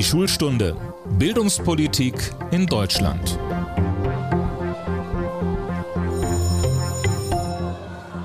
[0.00, 0.78] Die Schulstunde
[1.18, 2.14] Bildungspolitik
[2.52, 3.38] in Deutschland.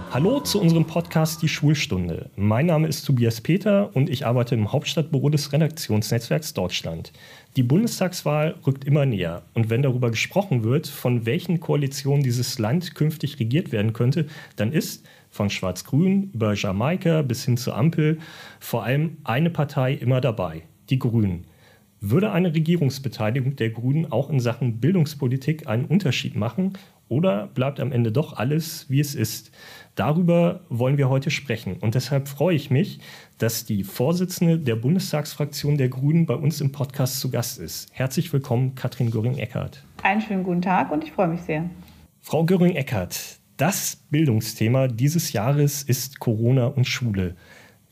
[0.09, 2.29] Hallo zu unserem Podcast Die Schulstunde.
[2.37, 7.11] Mein Name ist Tobias Peter und ich arbeite im Hauptstadtbüro des Redaktionsnetzwerks Deutschland.
[7.57, 12.95] Die Bundestagswahl rückt immer näher und wenn darüber gesprochen wird, von welchen Koalitionen dieses Land
[12.95, 18.19] künftig regiert werden könnte, dann ist von Schwarz-Grün über Jamaika bis hin zur Ampel
[18.61, 21.45] vor allem eine Partei immer dabei, die Grünen.
[22.07, 26.73] Würde eine Regierungsbeteiligung der Grünen auch in Sachen Bildungspolitik einen Unterschied machen
[27.07, 29.51] oder bleibt am Ende doch alles, wie es ist?
[29.95, 31.77] Darüber wollen wir heute sprechen.
[31.81, 32.99] Und deshalb freue ich mich,
[33.39, 37.89] dass die Vorsitzende der Bundestagsfraktion der Grünen bei uns im Podcast zu Gast ist.
[37.91, 39.83] Herzlich willkommen, Katrin Göring-Eckardt.
[40.03, 41.67] Einen schönen guten Tag und ich freue mich sehr.
[42.21, 47.35] Frau Göring-Eckardt, das Bildungsthema dieses Jahres ist Corona und Schule.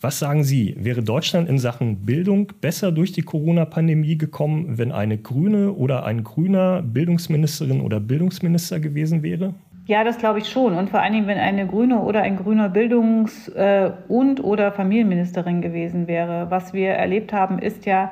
[0.03, 5.17] Was sagen Sie, wäre Deutschland in Sachen Bildung besser durch die Corona-Pandemie gekommen, wenn eine
[5.17, 9.53] Grüne oder ein Grüner Bildungsministerin oder Bildungsminister gewesen wäre?
[9.85, 10.73] Ja, das glaube ich schon.
[10.73, 15.61] Und vor allen Dingen, wenn eine Grüne oder ein grüner Bildungs- äh, und oder Familienministerin
[15.61, 16.47] gewesen wäre.
[16.51, 18.11] Was wir erlebt haben, ist ja,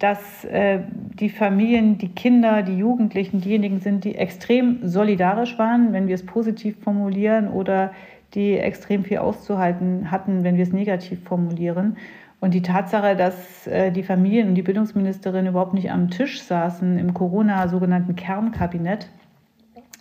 [0.00, 0.80] dass äh,
[1.20, 6.26] die Familien, die Kinder, die Jugendlichen diejenigen sind, die extrem solidarisch waren, wenn wir es
[6.26, 7.92] positiv formulieren, oder
[8.34, 11.96] die extrem viel auszuhalten hatten, wenn wir es negativ formulieren.
[12.40, 16.98] Und die Tatsache, dass äh, die Familien und die Bildungsministerin überhaupt nicht am Tisch saßen
[16.98, 19.08] im Corona-sogenannten Kernkabinett,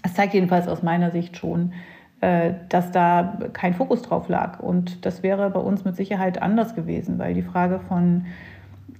[0.03, 1.73] das zeigt jedenfalls aus meiner Sicht schon,
[2.22, 4.59] äh, dass da kein Fokus drauf lag.
[4.59, 8.25] Und das wäre bei uns mit Sicherheit anders gewesen, weil die Frage von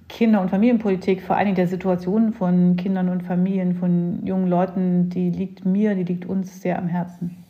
[0.09, 5.09] Kinder- und Familienpolitik, vor allen Dingen der Situation von Kindern und Familien, von jungen Leuten,
[5.09, 7.47] die liegt mir, die liegt uns sehr am Herzen.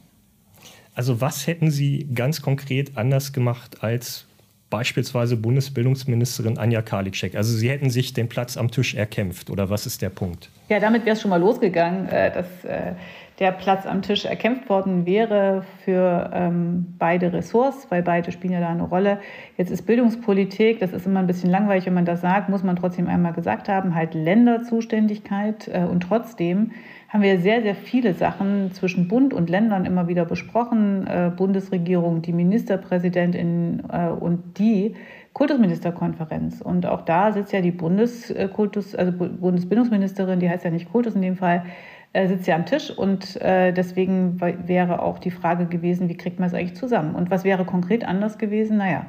[0.97, 4.25] Also was hätten Sie ganz konkret anders gemacht als
[4.71, 7.35] beispielsweise Bundesbildungsministerin Anja Karliczek?
[7.35, 10.49] Also Sie hätten sich den Platz am Tisch erkämpft oder was ist der Punkt?
[10.69, 12.93] Ja, damit wäre es schon mal losgegangen, äh, dass äh,
[13.37, 18.59] der Platz am Tisch erkämpft worden wäre für ähm, beide Ressorts, weil beide spielen ja
[18.59, 19.19] da eine Rolle.
[19.55, 22.75] Jetzt ist Bildungspolitik, das ist immer ein bisschen langweilig, wenn man das sagt, muss man
[22.75, 26.71] trotzdem einmal gesagt haben, halt Länderzuständigkeit äh, und trotzdem
[27.09, 31.07] haben wir sehr, sehr viele Sachen zwischen Bund und Ländern immer wieder besprochen.
[31.07, 34.95] Äh, Bundesregierung, die Ministerpräsidentin äh, und die
[35.31, 36.61] Kultusministerkonferenz.
[36.61, 41.21] Und auch da sitzt ja die Bundeskultus, also Bundesbildungsministerin, die heißt ja nicht Kultus in
[41.21, 41.63] dem Fall,
[42.11, 46.47] äh, sitzt ja am Tisch und deswegen wäre auch die Frage gewesen, wie kriegt man
[46.47, 47.13] es eigentlich zusammen?
[47.13, 48.77] Und was wäre konkret anders gewesen?
[48.77, 49.05] Naja,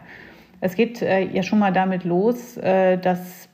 [0.60, 3.48] es geht ja schon mal damit los, dass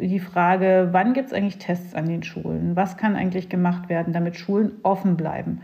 [0.00, 2.76] die Frage, wann gibt es eigentlich Tests an den Schulen?
[2.76, 5.60] Was kann eigentlich gemacht werden, damit Schulen offen bleiben?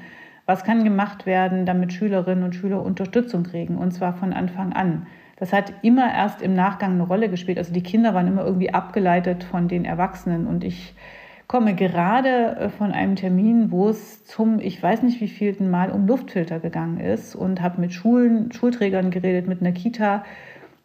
[0.46, 5.06] Was kann gemacht werden, damit Schülerinnen und Schüler Unterstützung kriegen, und zwar von Anfang an?
[5.36, 7.58] Das hat immer erst im Nachgang eine Rolle gespielt.
[7.58, 10.46] Also die Kinder waren immer irgendwie abgeleitet von den Erwachsenen.
[10.46, 10.94] Und ich
[11.46, 15.90] komme gerade äh, von einem Termin, wo es zum, ich weiß nicht wie vielten Mal
[15.90, 20.24] um Luftfilter gegangen ist und habe mit Schulen, Schulträgern geredet, mit einer Kita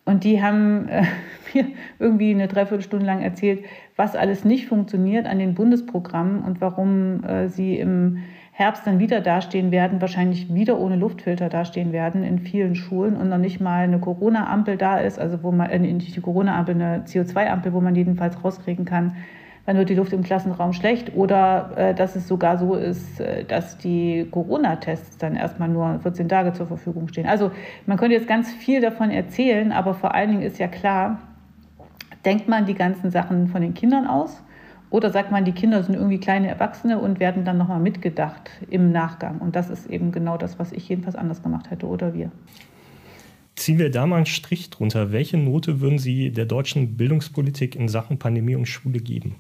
[0.06, 1.03] und die haben äh,
[1.53, 1.68] mir
[2.00, 3.64] irgendwie eine Dreiviertelstunde lang erzählt,
[3.96, 8.19] was alles nicht funktioniert an den Bundesprogrammen und warum äh, sie im
[8.56, 13.30] Herbst dann wieder dastehen werden, wahrscheinlich wieder ohne Luftfilter dastehen werden in vielen Schulen und
[13.30, 17.03] noch nicht mal eine Corona-Ampel da ist, also wo man, äh, nicht die Corona-Ampel, eine
[17.06, 19.16] CO2-Ampel, wo man jedenfalls rauskriegen kann,
[19.66, 23.46] wann wird die Luft im Klassenraum schlecht oder äh, dass es sogar so ist, äh,
[23.46, 27.28] dass die Corona-Tests dann erstmal nur 14 Tage zur Verfügung stehen.
[27.28, 27.51] Also
[27.85, 31.19] man könnte jetzt ganz viel davon erzählen, aber vor allen Dingen ist ja klar,
[32.25, 34.41] denkt man die ganzen Sachen von den Kindern aus
[34.90, 38.91] oder sagt man, die Kinder sind irgendwie kleine Erwachsene und werden dann nochmal mitgedacht im
[38.91, 39.40] Nachgang.
[39.40, 42.31] Und das ist eben genau das, was ich jedenfalls anders gemacht hätte oder wir.
[43.56, 45.12] Ziehen wir da mal einen Strich drunter.
[45.12, 49.35] Welche Note würden Sie der deutschen Bildungspolitik in Sachen Pandemie und Schule geben?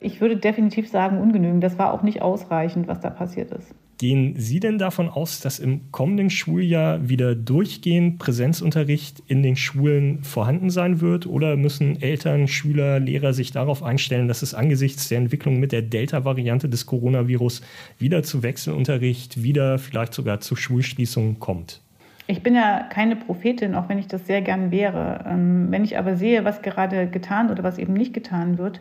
[0.00, 1.62] Ich würde definitiv sagen, ungenügend.
[1.62, 3.74] Das war auch nicht ausreichend, was da passiert ist.
[3.98, 10.22] Gehen Sie denn davon aus, dass im kommenden Schuljahr wieder durchgehend Präsenzunterricht in den Schulen
[10.22, 11.26] vorhanden sein wird?
[11.26, 15.82] Oder müssen Eltern, Schüler, Lehrer sich darauf einstellen, dass es angesichts der Entwicklung mit der
[15.82, 17.60] Delta-Variante des Coronavirus
[17.98, 21.80] wieder zu Wechselunterricht, wieder vielleicht sogar zu Schulschließungen kommt?
[22.28, 25.24] Ich bin ja keine Prophetin, auch wenn ich das sehr gern wäre.
[25.26, 28.80] Ähm, wenn ich aber sehe, was gerade getan oder was eben nicht getan wird,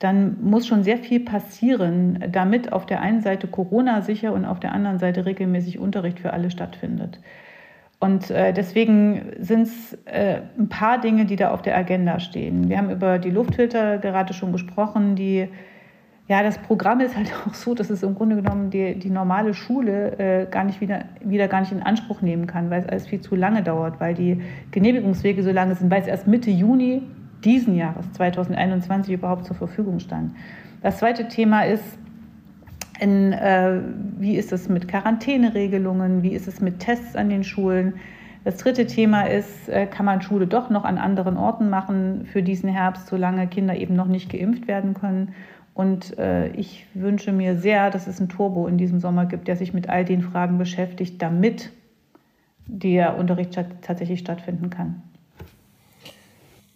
[0.00, 4.58] dann muss schon sehr viel passieren, damit auf der einen Seite Corona sicher und auf
[4.58, 7.20] der anderen Seite regelmäßig Unterricht für alle stattfindet.
[8.00, 12.70] Und äh, deswegen sind es äh, ein paar Dinge, die da auf der Agenda stehen.
[12.70, 15.16] Wir haben über die Luftfilter gerade schon gesprochen.
[15.16, 15.48] Die,
[16.26, 19.52] ja, das Programm ist halt auch so, dass es im Grunde genommen die, die normale
[19.52, 23.06] Schule äh, gar nicht wieder, wieder gar nicht in Anspruch nehmen kann, weil es alles
[23.06, 27.02] viel zu lange dauert, weil die Genehmigungswege so lange sind, weil es erst Mitte Juni
[27.44, 30.32] diesen Jahres 2021 überhaupt zur Verfügung stand.
[30.82, 31.84] Das zweite Thema ist,
[33.00, 33.80] in, äh,
[34.18, 37.94] wie ist es mit Quarantäneregelungen, wie ist es mit Tests an den Schulen.
[38.44, 42.42] Das dritte Thema ist, äh, kann man Schule doch noch an anderen Orten machen für
[42.42, 45.34] diesen Herbst, solange Kinder eben noch nicht geimpft werden können.
[45.72, 49.56] Und äh, ich wünsche mir sehr, dass es ein Turbo in diesem Sommer gibt, der
[49.56, 51.72] sich mit all den Fragen beschäftigt, damit
[52.66, 55.02] der Unterricht tatsächlich stattfinden kann.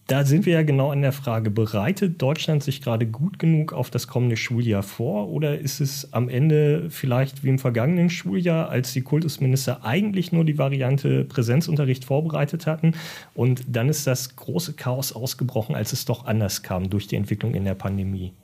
[0.06, 3.88] Da sind wir ja genau an der Frage, bereitet Deutschland sich gerade gut genug auf
[3.88, 8.92] das kommende Schuljahr vor oder ist es am Ende vielleicht wie im vergangenen Schuljahr, als
[8.92, 12.92] die Kultusminister eigentlich nur die Variante Präsenzunterricht vorbereitet hatten
[13.32, 17.54] und dann ist das große Chaos ausgebrochen, als es doch anders kam durch die Entwicklung
[17.54, 18.34] in der Pandemie?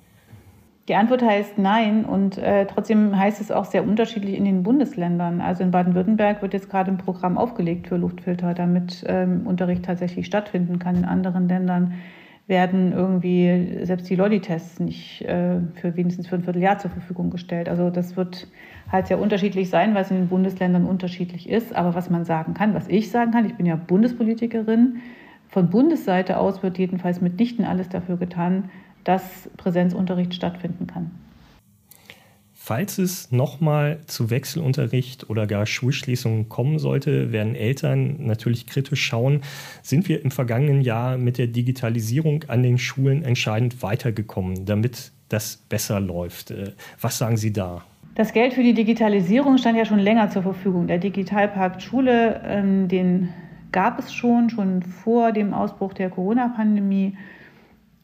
[0.91, 5.41] Die Antwort heißt nein und äh, trotzdem heißt es auch sehr unterschiedlich in den Bundesländern.
[5.41, 10.27] Also in Baden-Württemberg wird jetzt gerade ein Programm aufgelegt für Luftfilter, damit ähm, Unterricht tatsächlich
[10.27, 10.97] stattfinden kann.
[10.97, 11.95] In anderen Ländern
[12.49, 17.69] werden irgendwie selbst die Lolli-Tests nicht äh, für wenigstens für ein Vierteljahr zur Verfügung gestellt.
[17.69, 18.49] Also das wird
[18.91, 21.73] halt sehr unterschiedlich sein, was in den Bundesländern unterschiedlich ist.
[21.73, 24.97] Aber was man sagen kann, was ich sagen kann, ich bin ja Bundespolitikerin,
[25.51, 28.71] von Bundesseite aus wird jedenfalls mitnichten alles dafür getan,
[29.05, 31.11] dass Präsenzunterricht stattfinden kann.
[32.63, 39.41] Falls es nochmal zu Wechselunterricht oder gar Schulschließungen kommen sollte, werden Eltern natürlich kritisch schauen,
[39.83, 45.57] sind wir im vergangenen Jahr mit der Digitalisierung an den Schulen entscheidend weitergekommen, damit das
[45.69, 46.51] besser läuft.
[46.51, 47.83] Äh, was sagen Sie da?
[48.15, 50.87] Das Geld für die Digitalisierung stand ja schon länger zur Verfügung.
[50.87, 53.31] Der Digitalpakt Schule, ähm, den
[53.73, 57.17] gab es schon, schon vor dem Ausbruch der Corona-Pandemie.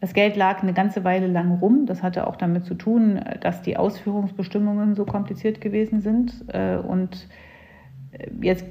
[0.01, 1.87] Das Geld lag eine ganze Weile lang rum.
[1.87, 6.45] Das hatte auch damit zu tun, dass die Ausführungsbestimmungen so kompliziert gewesen sind.
[6.49, 7.29] Äh, und
[8.13, 8.67] äh, jetzt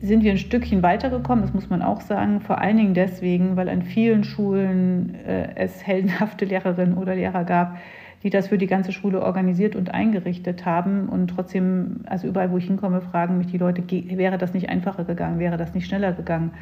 [0.00, 2.40] sind wir ein Stückchen weitergekommen, das muss man auch sagen.
[2.40, 7.76] Vor allen Dingen deswegen, weil an vielen Schulen äh, es heldenhafte Lehrerinnen oder Lehrer gab,
[8.22, 11.08] die das für die ganze Schule organisiert und eingerichtet haben.
[11.08, 13.82] Und trotzdem, also überall, wo ich hinkomme, fragen mich die Leute,
[14.16, 16.52] wäre das nicht einfacher gegangen, wäre das nicht schneller gegangen?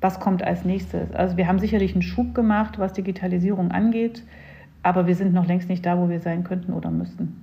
[0.00, 1.12] Was kommt als nächstes.
[1.12, 4.22] Also wir haben sicherlich einen Schub gemacht, was Digitalisierung angeht,
[4.82, 7.42] aber wir sind noch längst nicht da, wo wir sein könnten oder müssten.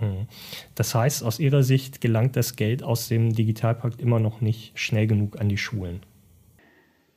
[0.00, 0.26] Mhm.
[0.74, 5.06] Das heißt, aus Ihrer Sicht gelangt das Geld aus dem Digitalpakt immer noch nicht schnell
[5.06, 6.00] genug an die Schulen.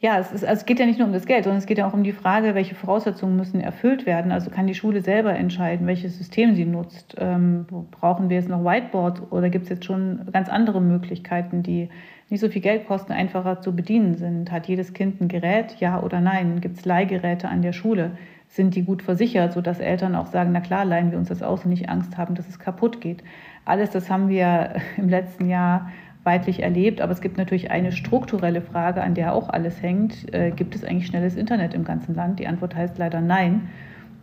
[0.05, 1.79] Ja, es, ist, also es geht ja nicht nur um das Geld, sondern es geht
[1.79, 4.31] ja auch um die Frage, welche Voraussetzungen müssen erfüllt werden.
[4.31, 7.15] Also kann die Schule selber entscheiden, welches System sie nutzt.
[7.17, 11.89] Ähm, brauchen wir jetzt noch Whiteboard oder gibt es jetzt schon ganz andere Möglichkeiten, die
[12.29, 14.51] nicht so viel Geld kosten, einfacher zu bedienen sind.
[14.51, 16.61] Hat jedes Kind ein Gerät, ja oder nein?
[16.61, 18.11] Gibt es Leihgeräte an der Schule?
[18.47, 21.65] Sind die gut versichert, sodass Eltern auch sagen, na klar, leihen wir uns das aus
[21.65, 23.23] und nicht Angst haben, dass es kaputt geht?
[23.65, 25.89] Alles das haben wir im letzten Jahr
[26.25, 30.33] weitlich erlebt, aber es gibt natürlich eine strukturelle Frage, an der auch alles hängt.
[30.33, 32.39] Äh, gibt es eigentlich schnelles Internet im ganzen Land?
[32.39, 33.69] Die Antwort heißt leider nein.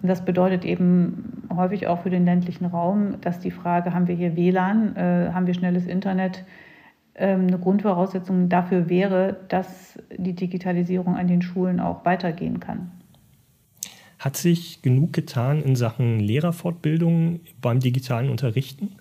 [0.03, 4.17] Und das bedeutet eben häufig auch für den ländlichen Raum, dass die Frage, haben wir
[4.17, 6.45] hier WLAN, äh, haben wir schnelles Internet,
[7.15, 12.91] ähm, eine Grundvoraussetzung dafür wäre, dass die Digitalisierung an den Schulen auch weitergehen kann.
[14.19, 18.97] Hat sich genug getan in Sachen Lehrerfortbildung beim digitalen Unterrichten?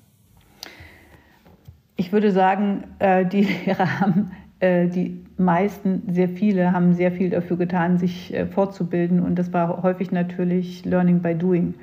[2.01, 7.30] Ich würde sagen, äh, die Lehrer haben, äh, die meisten, sehr viele, haben sehr viel
[7.30, 9.19] dafür getan, sich äh, fortzubilden.
[9.19, 11.75] Und das war häufig natürlich Learning by Doing,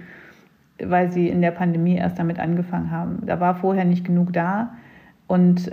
[0.83, 3.27] weil sie in der Pandemie erst damit angefangen haben.
[3.27, 4.75] Da war vorher nicht genug da.
[5.29, 5.71] Und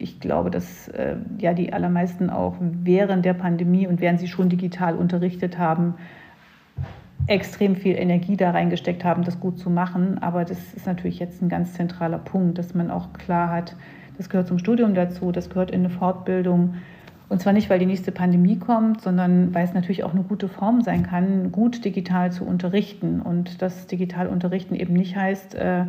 [0.00, 0.90] ich glaube, dass
[1.38, 5.94] ja die allermeisten auch während der Pandemie und während sie schon digital unterrichtet haben,
[7.26, 10.18] extrem viel Energie da reingesteckt haben, das gut zu machen.
[10.22, 13.76] Aber das ist natürlich jetzt ein ganz zentraler Punkt, dass man auch klar hat,
[14.16, 16.76] das gehört zum Studium dazu, das gehört in eine Fortbildung.
[17.28, 20.48] Und zwar nicht, weil die nächste Pandemie kommt, sondern weil es natürlich auch eine gute
[20.48, 23.20] Form sein kann, gut digital zu unterrichten.
[23.20, 25.86] Und das digital unterrichten eben nicht heißt, äh,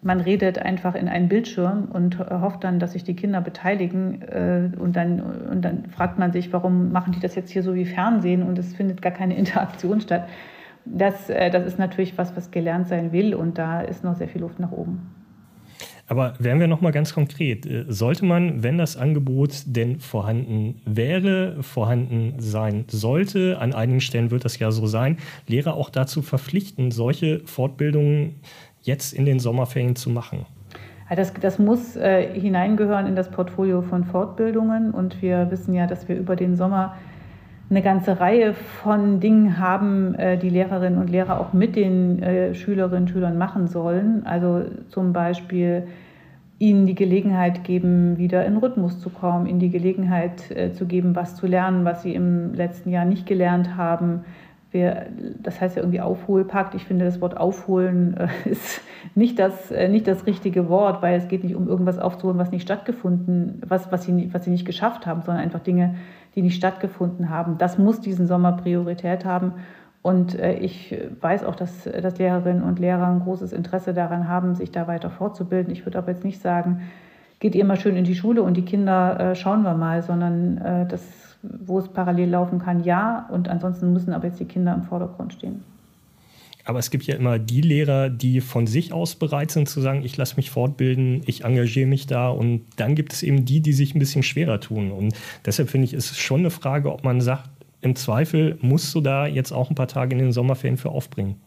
[0.00, 4.22] man redet einfach in einen Bildschirm und hofft dann, dass sich die Kinder beteiligen.
[4.22, 7.74] Äh, und, dann, und dann fragt man sich, warum machen die das jetzt hier so
[7.74, 10.26] wie Fernsehen und es findet gar keine Interaktion statt.
[10.92, 14.28] Das, äh, das ist natürlich was, was gelernt sein will und da ist noch sehr
[14.28, 15.14] viel Luft nach oben.
[16.10, 20.80] Aber wären wir noch mal ganz konkret, äh, sollte man, wenn das Angebot denn vorhanden
[20.86, 26.22] wäre, vorhanden sein sollte, an einigen Stellen wird das ja so sein, Lehrer auch dazu
[26.22, 28.36] verpflichten, solche Fortbildungen
[28.82, 30.46] jetzt in den Sommerferien zu machen?
[31.14, 34.90] Das, das muss äh, hineingehören in das Portfolio von Fortbildungen.
[34.90, 36.96] Und wir wissen ja, dass wir über den Sommer
[37.70, 42.54] eine ganze Reihe von Dingen haben, äh, die Lehrerinnen und Lehrer auch mit den äh,
[42.54, 44.24] Schülerinnen und Schülern machen sollen.
[44.24, 45.86] Also zum Beispiel
[46.58, 51.14] ihnen die Gelegenheit geben, wieder in Rhythmus zu kommen, ihnen die Gelegenheit äh, zu geben,
[51.14, 54.24] was zu lernen, was sie im letzten Jahr nicht gelernt haben.
[54.70, 55.06] Wir,
[55.42, 56.74] das heißt ja irgendwie Aufholpakt.
[56.74, 58.80] Ich finde, das Wort aufholen ist
[59.14, 62.62] nicht das, nicht das richtige Wort, weil es geht nicht um irgendwas aufzuholen, was nicht
[62.62, 65.94] stattgefunden, was, was, sie, was sie nicht geschafft haben, sondern einfach Dinge,
[66.38, 67.58] die nicht stattgefunden haben.
[67.58, 69.54] Das muss diesen Sommer Priorität haben.
[70.02, 74.54] Und äh, ich weiß auch, dass, dass Lehrerinnen und Lehrer ein großes Interesse daran haben,
[74.54, 75.72] sich da weiter fortzubilden.
[75.72, 76.82] Ich würde aber jetzt nicht sagen,
[77.40, 80.58] geht ihr mal schön in die Schule und die Kinder äh, schauen wir mal, sondern
[80.58, 81.02] äh, das,
[81.42, 83.28] wo es parallel laufen kann, ja.
[83.32, 85.64] Und ansonsten müssen aber jetzt die Kinder im Vordergrund stehen.
[86.68, 90.04] Aber es gibt ja immer die Lehrer, die von sich aus bereit sind zu sagen,
[90.04, 92.28] ich lasse mich fortbilden, ich engagiere mich da.
[92.28, 94.92] Und dann gibt es eben die, die sich ein bisschen schwerer tun.
[94.92, 95.14] Und
[95.46, 97.48] deshalb finde ich, ist es schon eine Frage, ob man sagt,
[97.80, 101.40] im Zweifel musst du da jetzt auch ein paar Tage in den Sommerferien für aufbringen.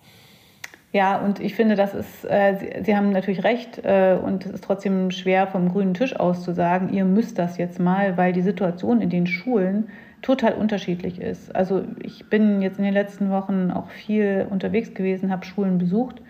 [0.92, 4.54] Ja, und ich finde, das ist, äh, Sie, Sie, haben natürlich recht äh, und es
[4.54, 8.34] ist trotzdem schwer vom grünen Tisch aus zu sagen, ihr müsst das jetzt mal, weil
[8.34, 9.90] die Situation in den Schulen
[10.22, 11.56] total unterschiedlich ist.
[11.56, 16.22] Also ich bin jetzt in den letzten Wochen auch viel unterwegs gewesen, habe Schulen besucht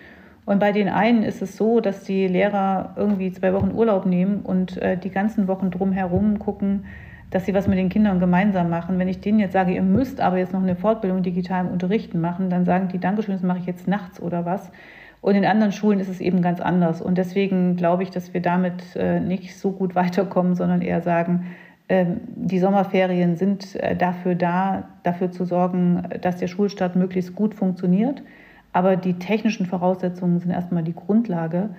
[0.45, 4.41] und bei den einen ist es so, dass die Lehrer irgendwie zwei Wochen Urlaub nehmen
[4.41, 6.85] und äh, die ganzen Wochen drumherum gucken,
[7.29, 8.99] dass sie was mit den Kindern gemeinsam machen.
[8.99, 12.19] Wenn ich denen jetzt sage, ihr müsst aber jetzt noch eine Fortbildung digital im Unterrichten
[12.19, 14.71] machen, dann sagen die, Dankeschön, das mache ich jetzt nachts oder was.
[15.21, 17.01] Und in anderen Schulen ist es eben ganz anders.
[17.01, 21.45] Und deswegen glaube ich, dass wir damit äh, nicht so gut weiterkommen, sondern eher sagen,
[22.35, 28.21] die Sommerferien sind äh, dafür da, dafür zu sorgen, dass der Schulstart möglichst gut funktioniert.
[28.73, 31.71] Aber die technischen Voraussetzungen sind erstmal die Grundlage.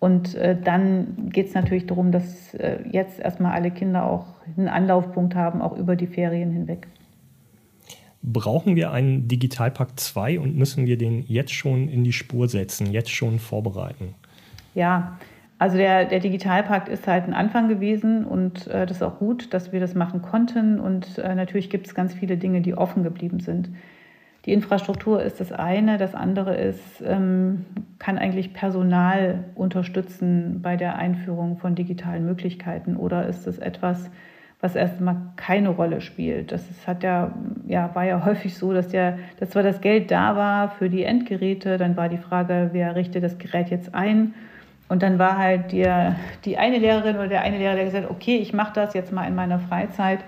[0.00, 4.68] Und äh, dann geht es natürlich darum, dass äh, jetzt erstmal alle Kinder auch einen
[4.68, 6.88] Anlaufpunkt haben, auch über die Ferien hinweg.
[8.22, 12.92] Brauchen wir einen Digitalpakt 2 und müssen wir den jetzt schon in die Spur setzen,
[12.92, 14.14] jetzt schon vorbereiten?
[14.74, 15.18] Ja,
[15.60, 19.52] also der, der Digitalpakt ist halt ein Anfang gewesen und äh, das ist auch gut,
[19.52, 20.80] dass wir das machen konnten.
[20.80, 23.68] Und äh, natürlich gibt es ganz viele Dinge, die offen geblieben sind.
[24.46, 27.66] Die Infrastruktur ist das eine, das andere ist, ähm,
[27.98, 34.10] kann eigentlich Personal unterstützen bei der Einführung von digitalen Möglichkeiten oder ist es etwas,
[34.62, 36.52] was erstmal keine Rolle spielt.
[36.52, 37.34] Das ist, hat ja,
[37.66, 41.02] ja, war ja häufig so, dass, der, dass zwar das Geld da war für die
[41.02, 44.32] Endgeräte, dann war die Frage, wer richtet das Gerät jetzt ein?
[44.90, 45.88] Und dann war halt die,
[46.44, 49.12] die eine Lehrerin oder der eine Lehrer, der gesagt hat, okay, ich mache das jetzt
[49.12, 50.18] mal in meiner Freizeit.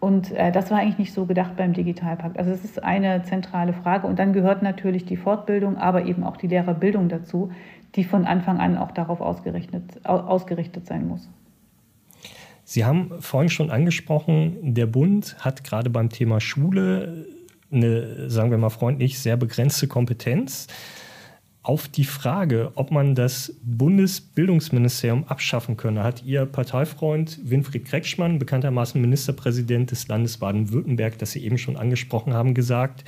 [0.00, 2.38] Und äh, das war eigentlich nicht so gedacht beim Digitalpakt.
[2.38, 4.06] Also es ist eine zentrale Frage.
[4.06, 7.52] Und dann gehört natürlich die Fortbildung, aber eben auch die Lehrerbildung dazu,
[7.96, 11.28] die von Anfang an auch darauf ausgerichtet, ausgerichtet sein muss.
[12.64, 17.26] Sie haben vorhin schon angesprochen, der Bund hat gerade beim Thema Schule
[17.70, 20.66] eine, sagen wir mal freundlich, sehr begrenzte Kompetenz
[21.62, 29.00] auf die Frage, ob man das Bundesbildungsministerium abschaffen könne, hat Ihr Parteifreund Winfried Kretschmann, bekanntermaßen
[29.00, 33.04] Ministerpräsident des Landes Baden-Württemberg, das Sie eben schon angesprochen haben, gesagt,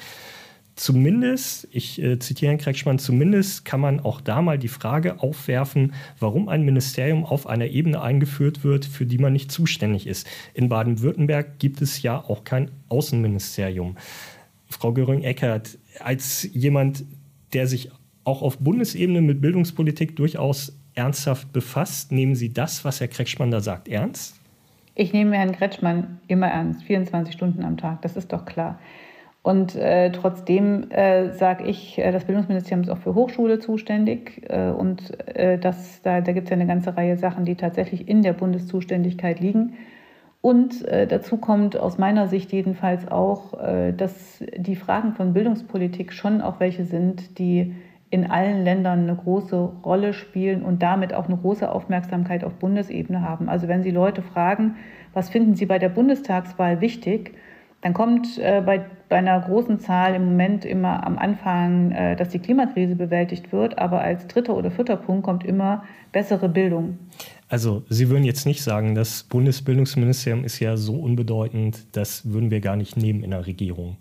[0.81, 5.95] zumindest, ich äh, zitiere Herrn Kretschmann, zumindest kann man auch da mal die Frage aufwerfen,
[6.19, 10.27] warum ein Ministerium auf einer Ebene eingeführt wird, für die man nicht zuständig ist.
[10.55, 13.97] In Baden-Württemberg gibt es ja auch kein Außenministerium.
[14.69, 17.05] Frau Göring-Eckert, als jemand,
[17.53, 17.91] der sich
[18.25, 22.13] auch auf Bundesebene mit Bildungspolitik durchaus ernsthaft befasst.
[22.13, 24.41] Nehmen Sie das, was Herr Kretschmann da sagt, ernst?
[24.95, 28.79] Ich nehme Herrn Kretschmann immer ernst, 24 Stunden am Tag, das ist doch klar.
[29.43, 34.43] Und äh, trotzdem äh, sage ich, äh, das Bildungsministerium ist auch für Hochschule zuständig.
[34.51, 38.07] Äh, und äh, das, da, da gibt es ja eine ganze Reihe Sachen, die tatsächlich
[38.07, 39.75] in der Bundeszuständigkeit liegen.
[40.43, 43.53] Und äh, dazu kommt aus meiner Sicht jedenfalls auch,
[43.97, 47.75] dass die Fragen von Bildungspolitik schon auch welche sind, die
[48.11, 53.23] in allen Ländern eine große Rolle spielen und damit auch eine große Aufmerksamkeit auf Bundesebene
[53.23, 53.49] haben.
[53.49, 54.77] Also wenn Sie Leute fragen,
[55.15, 57.35] was finden Sie bei der Bundestagswahl wichtig,
[57.83, 62.29] dann kommt äh, bei, bei einer großen Zahl im Moment immer am Anfang, äh, dass
[62.29, 66.99] die Klimakrise bewältigt wird, aber als dritter oder vierter Punkt kommt immer bessere Bildung.
[67.49, 72.61] Also Sie würden jetzt nicht sagen, das Bundesbildungsministerium ist ja so unbedeutend, das würden wir
[72.61, 73.97] gar nicht nehmen in der Regierung.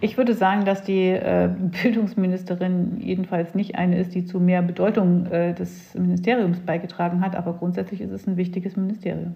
[0.00, 1.50] Ich würde sagen, dass die äh,
[1.82, 7.54] Bildungsministerin jedenfalls nicht eine ist, die zu mehr Bedeutung äh, des Ministeriums beigetragen hat, aber
[7.54, 9.34] grundsätzlich ist es ein wichtiges Ministerium.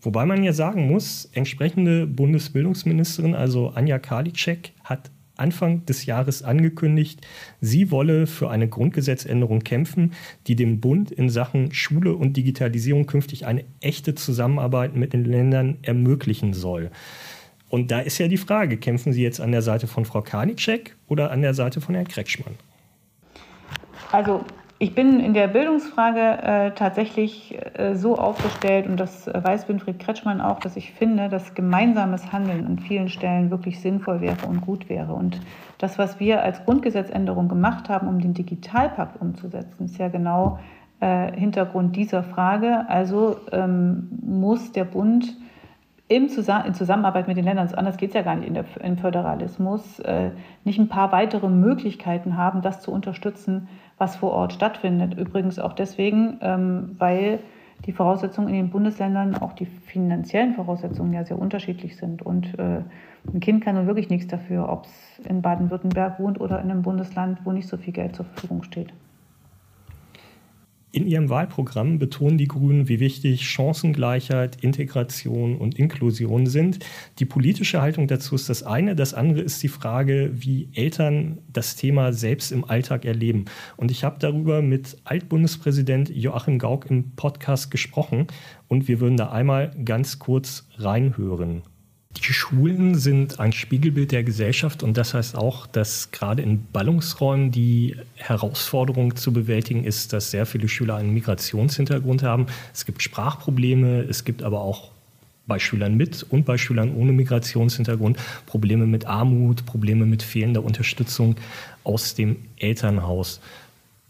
[0.00, 7.24] Wobei man ja sagen muss, entsprechende Bundesbildungsministerin, also Anja Karliczek, hat Anfang des Jahres angekündigt,
[7.60, 10.12] sie wolle für eine Grundgesetzänderung kämpfen,
[10.48, 15.78] die dem Bund in Sachen Schule und Digitalisierung künftig eine echte Zusammenarbeit mit den Ländern
[15.82, 16.90] ermöglichen soll.
[17.72, 20.94] Und da ist ja die Frage, kämpfen Sie jetzt an der Seite von Frau Karniczek
[21.08, 22.54] oder an der Seite von Herrn Kretschmann?
[24.12, 24.44] Also
[24.82, 30.40] Ich bin in der Bildungsfrage äh, tatsächlich äh, so aufgestellt, und das weiß Winfried Kretschmann
[30.40, 34.88] auch, dass ich finde, dass gemeinsames Handeln an vielen Stellen wirklich sinnvoll wäre und gut
[34.88, 35.12] wäre.
[35.12, 35.40] Und
[35.78, 40.58] das, was wir als Grundgesetzänderung gemacht haben, um den Digitalpakt umzusetzen, ist ja genau
[40.98, 42.84] äh, Hintergrund dieser Frage.
[42.88, 45.36] Also ähm, muss der Bund
[46.12, 48.66] im Zusammen in Zusammenarbeit mit den Ländern, anders geht es ja gar nicht in der,
[48.82, 50.30] im Föderalismus, äh,
[50.64, 55.14] nicht ein paar weitere Möglichkeiten haben, das zu unterstützen, was vor Ort stattfindet.
[55.16, 57.38] Übrigens auch deswegen, ähm, weil
[57.86, 62.20] die Voraussetzungen in den Bundesländern, auch die finanziellen Voraussetzungen ja sehr unterschiedlich sind.
[62.20, 62.82] Und äh,
[63.32, 66.82] ein Kind kann nun wirklich nichts dafür, ob es in Baden-Württemberg wohnt oder in einem
[66.82, 68.92] Bundesland, wo nicht so viel Geld zur Verfügung steht.
[70.94, 76.80] In ihrem Wahlprogramm betonen die Grünen, wie wichtig Chancengleichheit, Integration und Inklusion sind.
[77.18, 78.94] Die politische Haltung dazu ist das eine.
[78.94, 83.46] Das andere ist die Frage, wie Eltern das Thema selbst im Alltag erleben.
[83.78, 88.26] Und ich habe darüber mit Altbundespräsident Joachim Gauck im Podcast gesprochen
[88.68, 91.62] und wir würden da einmal ganz kurz reinhören.
[92.16, 97.50] Die Schulen sind ein Spiegelbild der Gesellschaft und das heißt auch, dass gerade in Ballungsräumen
[97.50, 102.46] die Herausforderung zu bewältigen ist, dass sehr viele Schüler einen Migrationshintergrund haben.
[102.74, 104.90] Es gibt Sprachprobleme, es gibt aber auch
[105.46, 111.36] bei Schülern mit und bei Schülern ohne Migrationshintergrund Probleme mit Armut, Probleme mit fehlender Unterstützung
[111.82, 113.40] aus dem Elternhaus.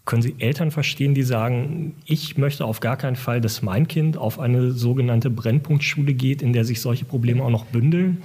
[0.05, 4.17] Können Sie Eltern verstehen, die sagen, ich möchte auf gar keinen Fall, dass mein Kind
[4.17, 8.23] auf eine sogenannte Brennpunktschule geht, in der sich solche Probleme auch noch bündeln?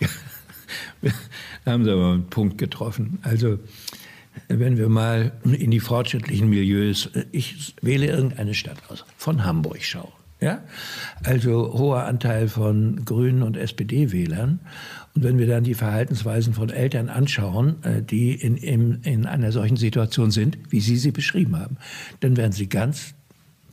[0.00, 0.08] Ja,
[1.64, 3.18] da haben Sie aber einen Punkt getroffen.
[3.22, 3.58] Also,
[4.48, 10.12] wenn wir mal in die fortschrittlichen Milieus, ich wähle irgendeine Stadt aus, von Hamburg schaue.
[10.40, 10.60] Ja?
[11.24, 14.60] Also hoher Anteil von Grünen und SPD-Wählern.
[15.14, 19.52] Und wenn wir dann die Verhaltensweisen von Eltern anschauen, äh, die in, in, in einer
[19.52, 21.78] solchen Situation sind, wie Sie sie beschrieben haben,
[22.20, 23.14] dann werden Sie ganz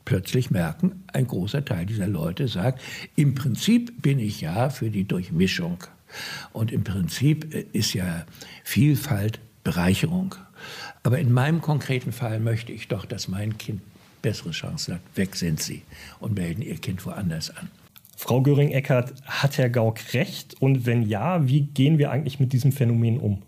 [0.05, 2.82] plötzlich merken, ein großer Teil dieser Leute sagt,
[3.15, 5.79] im Prinzip bin ich ja für die Durchmischung.
[6.51, 8.25] Und im Prinzip äh, ist ja
[8.63, 10.36] Vielfalt Bereicherung.
[11.03, 13.81] Aber in meinem konkreten Fall möchte ich doch, dass mein Kind
[14.24, 15.01] bessere Chancen hat.
[15.14, 15.83] Weg sind sie
[16.20, 17.70] und melden ihr Kind woanders an.
[18.18, 20.55] Frau Göring-Eckardt, hat Herr Gauck recht?
[20.59, 23.44] Und wenn ja, wie gehen wir eigentlich mit diesem Phänomen um?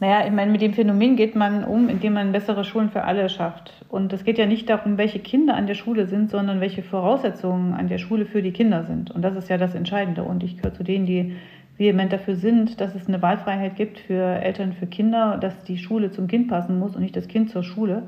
[0.00, 3.28] Naja, ich meine, mit dem Phänomen geht man um, indem man bessere Schulen für alle
[3.28, 3.84] schafft.
[3.88, 7.74] Und es geht ja nicht darum, welche Kinder an der Schule sind, sondern welche Voraussetzungen
[7.74, 9.10] an der Schule für die Kinder sind.
[9.10, 10.24] Und das ist ja das Entscheidende.
[10.24, 11.36] Und ich gehöre zu denen, die
[11.76, 16.10] vehement dafür sind, dass es eine Wahlfreiheit gibt für Eltern, für Kinder, dass die Schule
[16.10, 18.04] zum Kind passen muss und nicht das Kind zur Schule.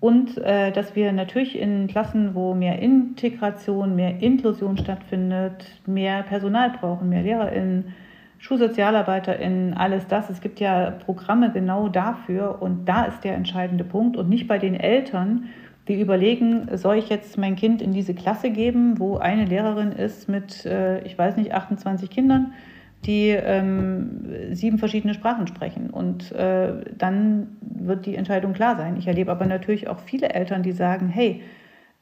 [0.00, 6.70] Und äh, dass wir natürlich in Klassen, wo mehr Integration, mehr Inklusion stattfindet, mehr Personal
[6.70, 7.94] brauchen, mehr LehrerInnen,
[8.38, 10.30] SchulsozialarbeiterInnen, alles das.
[10.30, 14.58] Es gibt ja Programme genau dafür und da ist der entscheidende Punkt und nicht bei
[14.58, 15.48] den Eltern,
[15.88, 20.28] die überlegen, soll ich jetzt mein Kind in diese Klasse geben, wo eine Lehrerin ist
[20.28, 22.52] mit, äh, ich weiß nicht, 28 Kindern
[23.04, 25.90] die ähm, sieben verschiedene Sprachen sprechen.
[25.90, 28.96] Und äh, dann wird die Entscheidung klar sein.
[28.96, 31.42] Ich erlebe aber natürlich auch viele Eltern, die sagen, hey,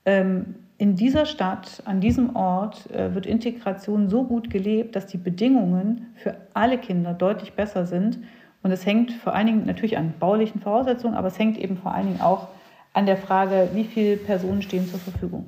[0.04, 5.16] ähm, in dieser Stadt, an diesem Ort äh, wird Integration so gut gelebt, dass die
[5.16, 8.18] Bedingungen für alle Kinder deutlich besser sind.
[8.62, 11.94] Und es hängt vor allen Dingen natürlich an baulichen Voraussetzungen, aber es hängt eben vor
[11.94, 12.48] allen Dingen auch
[12.92, 15.46] an der Frage, wie viele Personen stehen zur Verfügung.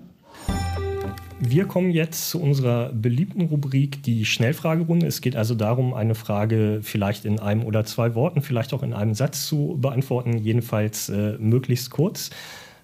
[1.40, 5.06] Wir kommen jetzt zu unserer beliebten Rubrik, die Schnellfragerunde.
[5.06, 8.92] Es geht also darum, eine Frage vielleicht in einem oder zwei Worten, vielleicht auch in
[8.92, 12.30] einem Satz zu beantworten, jedenfalls äh, möglichst kurz.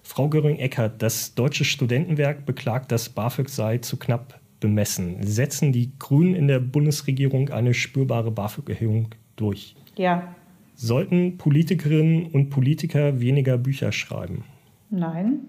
[0.03, 5.17] Frau Göring-Eckert, das Deutsche Studentenwerk beklagt, dass BAföG sei zu knapp bemessen.
[5.21, 9.75] Setzen die Grünen in der Bundesregierung eine spürbare BAföG-Erhöhung durch?
[9.97, 10.33] Ja.
[10.75, 14.45] Sollten Politikerinnen und Politiker weniger Bücher schreiben?
[14.89, 15.39] Nein.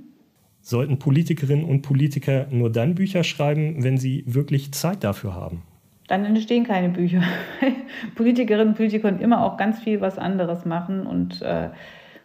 [0.67, 5.63] Sollten Politikerinnen und Politiker nur dann Bücher schreiben, wenn sie wirklich Zeit dafür haben?
[6.09, 7.23] Dann entstehen keine Bücher.
[8.17, 11.69] Politikerinnen und Politiker können immer auch ganz viel was anderes machen und äh,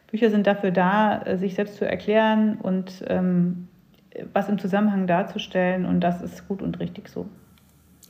[0.09, 3.67] Bücher sind dafür da, äh, sich selbst zu erklären und ähm,
[4.33, 7.27] was im Zusammenhang darzustellen und das ist gut und richtig so.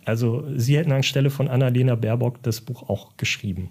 [0.06, 3.70] Also Sie hätten anstelle von Annalena Baerbock das Buch auch geschrieben.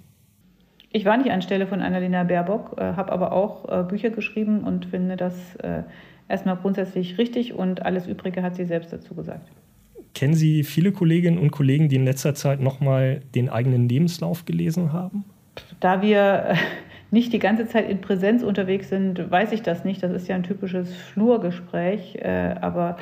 [0.92, 4.84] Ich war nicht anstelle von Annalena Baerbock, äh, habe aber auch äh, Bücher geschrieben und
[4.84, 5.84] finde das äh,
[6.30, 9.50] erstmal grundsätzlich richtig und alles Übrige hat sie selbst dazu gesagt.
[10.14, 14.92] Kennen Sie viele Kolleginnen und Kollegen, die in letzter Zeit nochmal den eigenen Lebenslauf gelesen
[14.92, 15.24] haben?
[15.78, 16.54] Da wir äh,
[17.10, 20.02] nicht die ganze Zeit in Präsenz unterwegs sind, weiß ich das nicht.
[20.02, 22.16] Das ist ja ein typisches Flurgespräch.
[22.16, 22.96] Äh, aber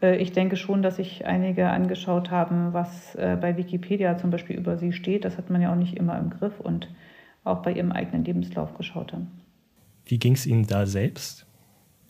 [0.00, 4.76] äh, ich denke schon, dass sich einige angeschaut haben, was bei Wikipedia zum Beispiel über
[4.76, 5.24] sie steht.
[5.24, 6.88] Das hat man ja auch nicht immer im Griff und
[7.44, 9.30] auch bei ihrem eigenen Lebenslauf geschaut haben.
[10.04, 11.45] Wie ging es Ihnen da selbst?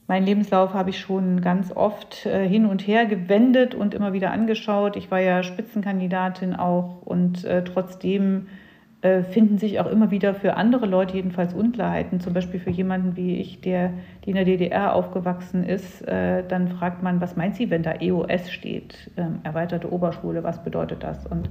[0.09, 4.31] Mein Lebenslauf habe ich schon ganz oft äh, hin und her gewendet und immer wieder
[4.31, 4.97] angeschaut.
[4.97, 8.47] Ich war ja Spitzenkandidatin auch und äh, trotzdem
[9.23, 12.21] finden sich auch immer wieder für andere Leute jedenfalls Unklarheiten.
[12.21, 13.93] Zum Beispiel für jemanden wie ich, der
[14.25, 17.95] die in der DDR aufgewachsen ist, äh, dann fragt man, was meint sie, wenn da
[18.01, 21.27] EOS steht, ähm, erweiterte Oberschule, was bedeutet das?
[21.27, 21.51] Und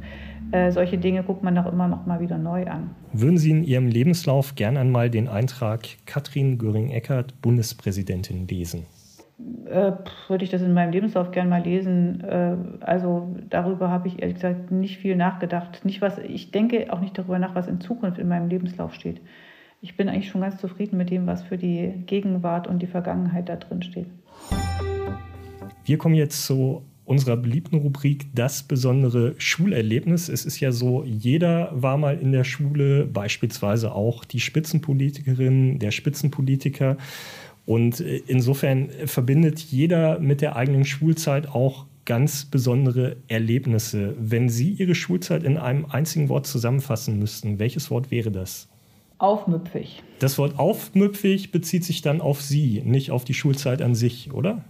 [0.52, 2.92] äh, solche Dinge guckt man auch immer noch mal wieder neu an.
[3.14, 8.86] Würden Sie in Ihrem Lebenslauf gern einmal den Eintrag Katrin Göring-Eckardt, Bundespräsidentin, lesen?
[9.66, 9.92] Äh,
[10.30, 12.22] würde ich das in meinem Lebenslauf gerne mal lesen.
[12.22, 15.84] Äh, also darüber habe ich ehrlich gesagt nicht viel nachgedacht.
[15.84, 19.20] Nicht was, ich denke auch nicht darüber nach, was in Zukunft in meinem Lebenslauf steht.
[19.82, 23.50] Ich bin eigentlich schon ganz zufrieden mit dem, was für die Gegenwart und die Vergangenheit
[23.50, 24.08] da drin steht.
[25.84, 30.28] Wir kommen jetzt zu unserer beliebten Rubrik Das besondere Schulerlebnis.
[30.28, 35.92] Es ist ja so, jeder war mal in der Schule, beispielsweise auch die Spitzenpolitikerin, der
[35.92, 36.98] Spitzenpolitiker.
[37.66, 44.16] Und äh, insofern verbindet jeder mit der eigenen Schulzeit auch ganz besondere Erlebnisse.
[44.20, 48.70] Wenn Sie Ihre Schulzeit in einem einzigen Wort zusammenfassen müssten, welches Wort wäre das?
[49.18, 50.04] Aufmüpfig.
[50.20, 54.64] Das Wort aufmüpfig bezieht sich dann auf Sie, nicht auf die Schulzeit an sich, oder?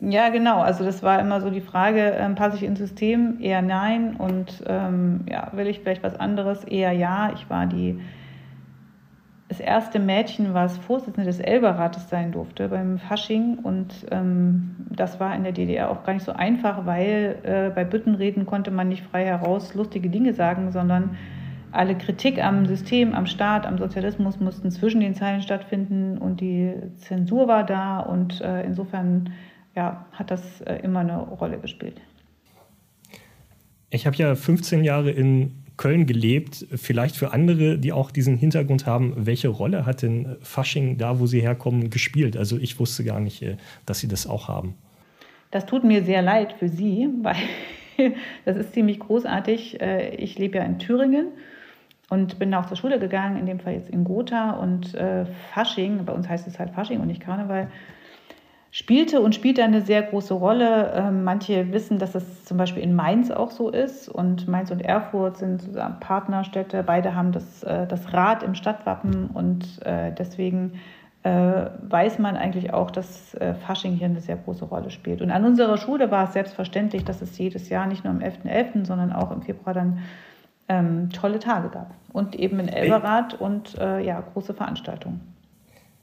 [0.00, 0.60] Ja, genau.
[0.60, 3.38] Also das war immer so die Frage, ähm, passe ich ins System?
[3.40, 4.14] Eher nein.
[4.16, 6.62] Und ähm, ja, will ich vielleicht was anderes?
[6.64, 7.32] Eher ja.
[7.34, 7.98] Ich war die
[9.48, 13.58] das erste Mädchen, was Vorsitzende des Elberrates sein durfte beim Fasching.
[13.62, 17.84] Und ähm, das war in der DDR auch gar nicht so einfach, weil äh, bei
[17.84, 21.16] Büttenreden konnte man nicht frei heraus lustige Dinge sagen, sondern
[21.72, 26.74] alle Kritik am System, am Staat, am Sozialismus mussten zwischen den Zeilen stattfinden und die
[26.96, 28.00] Zensur war da.
[28.00, 29.32] Und äh, insofern
[29.74, 32.00] ja, hat das äh, immer eine Rolle gespielt.
[33.90, 36.66] Ich habe ja 15 Jahre in Köln gelebt.
[36.74, 41.26] Vielleicht für andere, die auch diesen Hintergrund haben, welche Rolle hat denn Fasching da, wo
[41.26, 42.36] Sie herkommen, gespielt?
[42.36, 44.74] Also ich wusste gar nicht, äh, dass Sie das auch haben.
[45.50, 47.36] Das tut mir sehr leid für Sie, weil
[48.44, 49.80] das ist ziemlich großartig.
[49.80, 51.28] Äh, ich lebe ja in Thüringen
[52.10, 56.04] und bin auch zur Schule gegangen, in dem Fall jetzt in Gotha und äh, Fasching,
[56.04, 57.68] bei uns heißt es halt Fasching und nicht Karneval,
[58.70, 60.92] spielte und spielt eine sehr große Rolle.
[60.94, 64.80] Ähm, manche wissen, dass es zum Beispiel in Mainz auch so ist und Mainz und
[64.80, 65.62] Erfurt sind
[66.00, 66.82] Partnerstädte.
[66.82, 70.80] Beide haben das, äh, das Rad im Stadtwappen und äh, deswegen
[71.22, 75.20] äh, weiß man eigentlich auch, dass Fasching hier eine sehr große Rolle spielt.
[75.20, 78.82] Und an unserer Schule war es selbstverständlich, dass es jedes Jahr nicht nur am 11.11.,
[78.82, 79.98] .11., sondern auch im Februar dann
[80.68, 81.94] ähm, tolle Tage gab.
[82.12, 85.37] Und eben in Elberrath und äh, ja, große Veranstaltungen.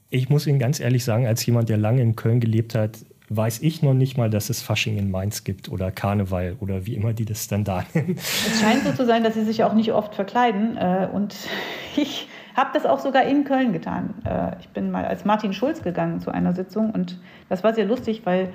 [0.09, 3.61] Ich muss Ihnen ganz ehrlich sagen, als jemand, der lange in Köln gelebt hat, weiß
[3.61, 7.13] ich noch nicht mal, dass es Fasching in Mainz gibt oder Karneval oder wie immer
[7.13, 8.15] die das dann da nennen.
[8.17, 10.77] Es scheint so zu sein, dass sie sich auch nicht oft verkleiden.
[10.77, 11.35] Äh, und
[11.95, 14.13] ich habe das auch sogar in Köln getan.
[14.25, 17.85] Äh, ich bin mal als Martin Schulz gegangen zu einer Sitzung und das war sehr
[17.85, 18.49] lustig, weil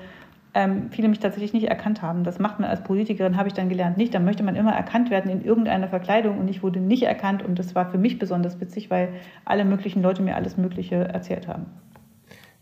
[0.55, 2.25] ähm, viele mich tatsächlich nicht erkannt haben.
[2.25, 4.15] Das macht man als Politikerin, habe ich dann gelernt, nicht.
[4.15, 7.59] Da möchte man immer erkannt werden in irgendeiner Verkleidung und ich wurde nicht erkannt und
[7.59, 9.11] das war für mich besonders witzig, weil
[9.45, 11.67] alle möglichen Leute mir alles Mögliche erzählt haben.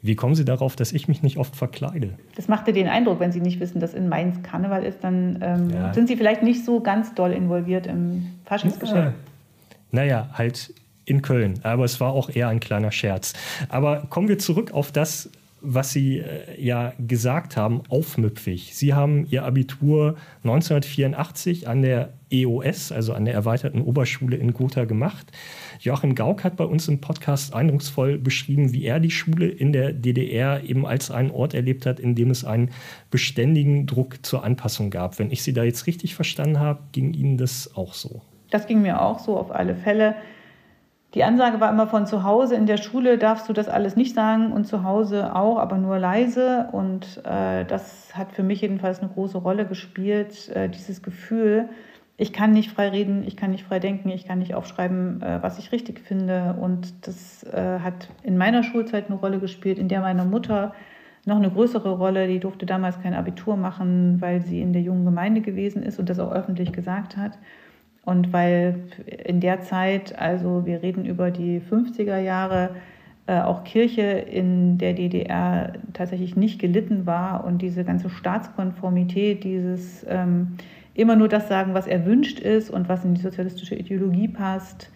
[0.00, 2.14] Wie kommen Sie darauf, dass ich mich nicht oft verkleide?
[2.36, 5.70] Das machte den Eindruck, wenn Sie nicht wissen, dass in Mainz Karneval ist, dann ähm,
[5.70, 5.92] ja.
[5.92, 8.96] sind Sie vielleicht nicht so ganz doll involviert im Faschingsgeschäft.
[8.96, 9.12] Ja.
[9.90, 10.72] Naja, halt
[11.04, 11.54] in Köln.
[11.64, 13.32] Aber es war auch eher ein kleiner Scherz.
[13.70, 18.74] Aber kommen wir zurück auf das, was Sie äh, ja gesagt haben, aufmüpfig.
[18.74, 24.84] Sie haben Ihr Abitur 1984 an der EOS, also an der erweiterten Oberschule in Gotha
[24.84, 25.32] gemacht.
[25.80, 29.92] Joachim Gauck hat bei uns im Podcast eindrucksvoll beschrieben, wie er die Schule in der
[29.92, 32.70] DDR eben als einen Ort erlebt hat, in dem es einen
[33.10, 35.18] beständigen Druck zur Anpassung gab.
[35.18, 38.22] Wenn ich Sie da jetzt richtig verstanden habe, ging Ihnen das auch so?
[38.50, 40.14] Das ging mir auch so auf alle Fälle.
[41.14, 44.14] Die Ansage war immer von zu Hause, in der Schule darfst du das alles nicht
[44.14, 46.68] sagen und zu Hause auch, aber nur leise.
[46.72, 51.70] Und äh, das hat für mich jedenfalls eine große Rolle gespielt, äh, dieses Gefühl,
[52.20, 55.38] ich kann nicht frei reden, ich kann nicht frei denken, ich kann nicht aufschreiben, äh,
[55.40, 56.56] was ich richtig finde.
[56.60, 60.74] Und das äh, hat in meiner Schulzeit eine Rolle gespielt, in der meine Mutter
[61.24, 65.04] noch eine größere Rolle, die durfte damals kein Abitur machen, weil sie in der jungen
[65.04, 67.38] Gemeinde gewesen ist und das auch öffentlich gesagt hat.
[68.08, 68.84] Und weil
[69.26, 72.70] in der Zeit, also wir reden über die 50er Jahre,
[73.26, 80.06] äh, auch Kirche in der DDR tatsächlich nicht gelitten war und diese ganze Staatskonformität, dieses
[80.08, 80.56] ähm,
[80.94, 84.90] immer nur das sagen, was erwünscht ist und was in die sozialistische Ideologie passt,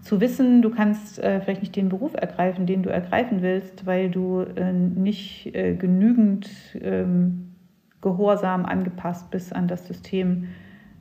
[0.00, 4.10] zu wissen, du kannst äh, vielleicht nicht den Beruf ergreifen, den du ergreifen willst, weil
[4.10, 6.50] du äh, nicht äh, genügend
[6.82, 7.54] ähm,
[8.00, 10.48] gehorsam angepasst bist an das System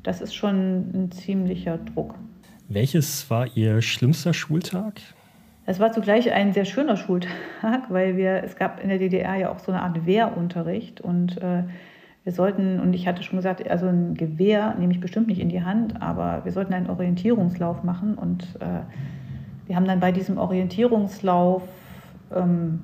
[0.05, 2.15] das ist schon ein ziemlicher Druck.
[2.69, 5.01] Welches war Ihr schlimmster Schultag?
[5.65, 7.31] Es war zugleich ein sehr schöner Schultag,
[7.89, 11.63] weil wir, es gab in der DDR ja auch so eine Art Wehrunterricht und äh,
[12.23, 15.49] wir sollten, und ich hatte schon gesagt, also ein Gewehr nehme ich bestimmt nicht in
[15.49, 18.81] die Hand, aber wir sollten einen Orientierungslauf machen und äh,
[19.67, 21.63] wir haben dann bei diesem Orientierungslauf
[22.33, 22.81] ähm,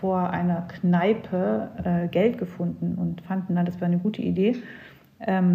[0.00, 4.56] vor einer Kneipe äh, Geld gefunden und fanden dann, das war eine gute Idee,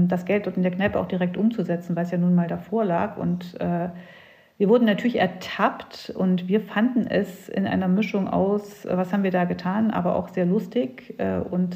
[0.07, 2.85] das Geld dort in der Kneipe auch direkt umzusetzen, weil es ja nun mal davor
[2.85, 3.17] lag.
[3.17, 3.89] Und äh,
[4.57, 9.31] wir wurden natürlich ertappt und wir fanden es in einer Mischung aus, was haben wir
[9.31, 11.75] da getan, aber auch sehr lustig äh, und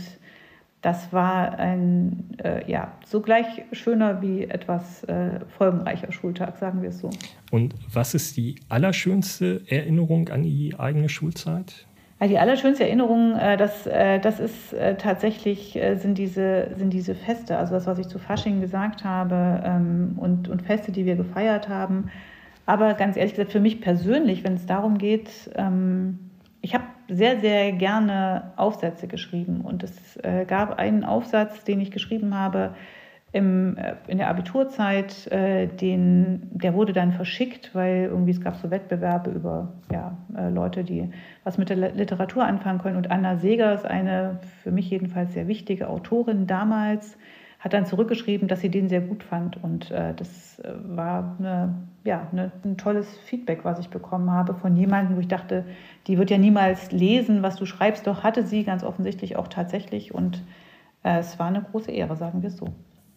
[0.82, 2.92] das war ein, äh, ja,
[3.24, 5.08] gleich schöner wie etwas
[5.58, 7.10] folgenreicher Schultag, sagen wir es so.
[7.52, 11.88] Und was ist die allerschönste Erinnerung an die eigene Schulzeit?
[12.28, 17.58] Die allerschönste Erinnerung, äh, das, äh, das ist äh, tatsächlich, sind diese, sind diese Feste,
[17.58, 21.70] also das, was ich zu Fasching gesagt habe ähm, und, und Feste, die wir gefeiert
[21.70, 22.10] haben.
[22.66, 26.20] Aber ganz ehrlich gesagt, für mich persönlich, wenn es darum geht, ähm,
[26.62, 29.62] ich habe sehr, sehr gerne Aufsätze geschrieben.
[29.62, 32.74] Und es äh, gab einen Aufsatz, den ich geschrieben habe
[33.34, 38.56] im, äh, in der Abiturzeit, äh, den, der wurde dann verschickt, weil irgendwie es gab
[38.56, 41.10] so Wettbewerbe über ja, äh, Leute, die
[41.44, 42.96] was mit der Literatur anfangen können.
[42.96, 47.18] Und Anna Seger ist eine für mich jedenfalls sehr wichtige Autorin damals,
[47.60, 49.62] hat dann zurückgeschrieben, dass sie den sehr gut fand.
[49.64, 54.54] Und äh, das äh, war eine, ja, eine, ein tolles Feedback, was ich bekommen habe
[54.54, 55.66] von jemandem, wo ich dachte,
[56.06, 58.06] die wird ja niemals lesen, was du schreibst.
[58.06, 60.14] Doch hatte sie ganz offensichtlich auch tatsächlich.
[60.14, 60.44] Und
[61.02, 62.68] äh, es war eine große Ehre, sagen wir es so.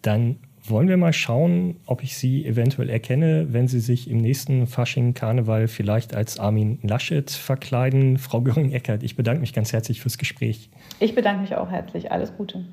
[0.07, 4.65] Dann wollen wir mal schauen, ob ich Sie eventuell erkenne, wenn Sie sich im nächsten
[4.65, 8.17] Fasching-Karneval vielleicht als Armin Laschet verkleiden.
[8.17, 10.69] Frau Göring-Eckert, ich bedanke mich ganz herzlich fürs Gespräch.
[11.01, 12.09] Ich bedanke mich auch herzlich.
[12.09, 12.63] Alles Gute.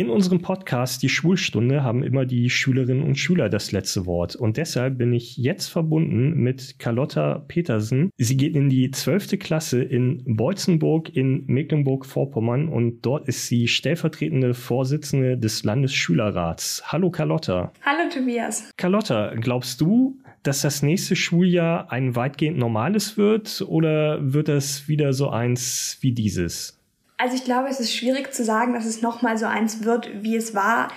[0.00, 4.34] In unserem Podcast Die Schulstunde haben immer die Schülerinnen und Schüler das letzte Wort.
[4.34, 8.08] Und deshalb bin ich jetzt verbunden mit Carlotta Petersen.
[8.16, 9.38] Sie geht in die 12.
[9.38, 16.82] Klasse in Beutzenburg in Mecklenburg-Vorpommern und dort ist sie stellvertretende Vorsitzende des Landesschülerrats.
[16.86, 17.70] Hallo Carlotta.
[17.84, 18.70] Hallo Tobias.
[18.78, 25.12] Carlotta, glaubst du, dass das nächste Schuljahr ein weitgehend normales wird oder wird das wieder
[25.12, 26.79] so eins wie dieses?
[27.20, 30.36] Also ich glaube, es ist schwierig zu sagen, dass es nochmal so eins wird, wie
[30.36, 30.88] es war.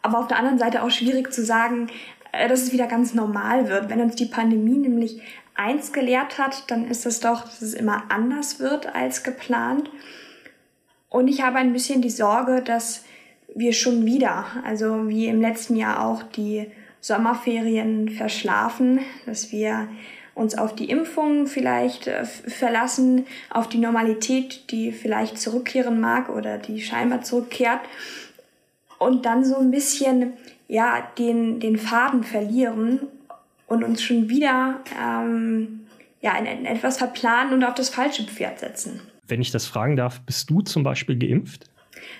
[0.00, 1.88] Aber auf der anderen Seite auch schwierig zu sagen,
[2.30, 3.90] äh, dass es wieder ganz normal wird.
[3.90, 5.20] Wenn uns die Pandemie nämlich
[5.56, 9.90] eins gelehrt hat, dann ist es doch, dass es immer anders wird als geplant.
[11.08, 13.04] Und ich habe ein bisschen die Sorge, dass
[13.52, 19.88] wir schon wieder, also wie im letzten Jahr auch, die Sommerferien verschlafen, dass wir
[20.36, 26.58] uns auf die Impfung vielleicht äh, verlassen, auf die Normalität, die vielleicht zurückkehren mag oder
[26.58, 27.80] die scheinbar zurückkehrt
[28.98, 30.34] und dann so ein bisschen
[30.68, 33.00] ja den den Faden verlieren
[33.66, 35.86] und uns schon wieder ähm,
[36.20, 39.00] ja in, in etwas verplanen und auf das falsche Pferd setzen.
[39.26, 41.70] Wenn ich das fragen darf, bist du zum Beispiel geimpft?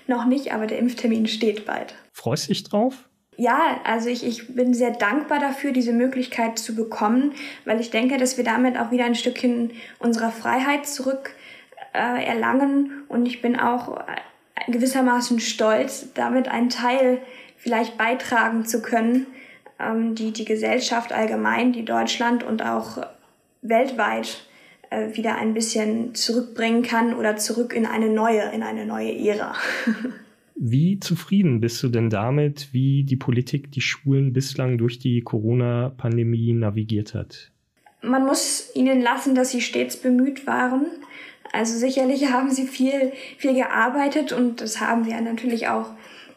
[0.06, 1.94] Noch nicht, aber der Impftermin steht bald.
[2.12, 3.05] Freust du dich drauf?
[3.36, 7.34] Ja, also ich, ich bin sehr dankbar dafür, diese Möglichkeit zu bekommen,
[7.66, 11.32] weil ich denke, dass wir damit auch wieder ein Stückchen unserer Freiheit zurück
[11.92, 13.04] äh, erlangen.
[13.08, 17.20] Und ich bin auch äh, gewissermaßen stolz, damit einen Teil
[17.58, 19.26] vielleicht beitragen zu können,
[19.78, 23.06] ähm, die die Gesellschaft allgemein, die Deutschland und auch
[23.60, 24.46] weltweit
[24.88, 29.54] äh, wieder ein bisschen zurückbringen kann oder zurück in eine neue, in eine neue Ära.
[30.58, 36.54] Wie zufrieden bist du denn damit, wie die Politik die Schulen bislang durch die Corona-Pandemie
[36.54, 37.50] navigiert hat?
[38.02, 40.86] Man muss ihnen lassen, dass sie stets bemüht waren.
[41.52, 45.90] Also sicherlich haben sie viel, viel gearbeitet und das haben wir natürlich auch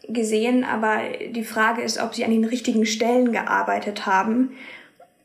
[0.06, 1.00] gesehen, aber
[1.34, 4.50] die Frage ist, ob sie an den richtigen Stellen gearbeitet haben.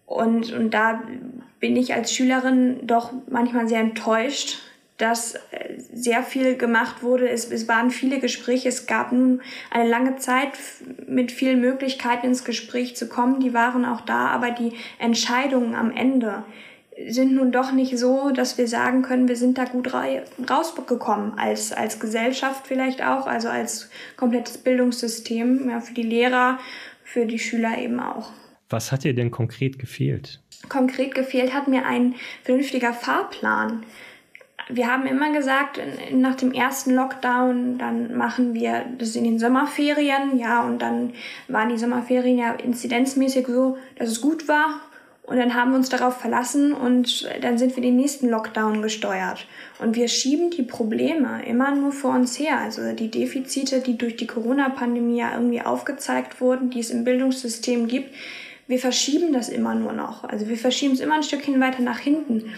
[0.06, 1.02] Und, und da
[1.60, 4.60] bin ich als Schülerin doch manchmal sehr enttäuscht,
[4.98, 7.30] dass äh, sehr viel gemacht wurde.
[7.30, 8.70] Es, es waren viele Gespräche.
[8.70, 10.52] Es gab nun eine lange Zeit
[11.08, 13.40] mit vielen Möglichkeiten ins Gespräch zu kommen.
[13.40, 16.44] Die waren auch da, aber die Entscheidungen am Ende
[17.10, 21.74] sind nun doch nicht so, dass wir sagen können, wir sind da gut rausgekommen als,
[21.74, 26.58] als Gesellschaft vielleicht auch, also als komplettes Bildungssystem, ja, für die Lehrer,
[27.04, 28.32] für die Schüler eben auch.
[28.70, 30.42] Was hat dir denn konkret gefehlt?
[30.70, 33.84] Konkret gefehlt hat mir ein vernünftiger Fahrplan
[34.70, 35.80] wir haben immer gesagt,
[36.12, 41.14] nach dem ersten Lockdown, dann machen wir das in den Sommerferien, ja, und dann
[41.48, 44.82] waren die Sommerferien ja inzidenzmäßig so, dass es gut war.
[45.24, 49.48] Und dann haben wir uns darauf verlassen und dann sind wir den nächsten Lockdown gesteuert.
[49.80, 52.60] Und wir schieben die Probleme immer nur vor uns her.
[52.60, 57.88] Also die Defizite, die durch die Corona-Pandemie ja irgendwie aufgezeigt wurden, die es im Bildungssystem
[57.88, 58.14] gibt,
[58.68, 60.24] wir verschieben das immer nur noch.
[60.26, 62.52] Also wir verschieben es immer ein Stückchen weiter nach hinten.